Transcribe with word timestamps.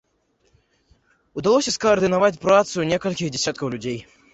Удалося 1.41 1.75
скаардынаваць 1.77 2.33
працу 2.49 2.91
некалькіх 2.97 3.27
дзясяткаў 3.41 3.67
людзей. 3.77 3.99